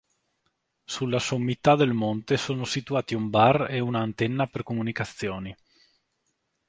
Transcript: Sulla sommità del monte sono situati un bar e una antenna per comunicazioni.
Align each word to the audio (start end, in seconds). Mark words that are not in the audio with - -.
Sulla 0.83 1.19
sommità 1.19 1.75
del 1.75 1.93
monte 1.93 2.35
sono 2.35 2.65
situati 2.65 3.13
un 3.13 3.29
bar 3.29 3.67
e 3.69 3.77
una 3.79 3.99
antenna 3.99 4.47
per 4.47 4.63
comunicazioni. 4.63 5.55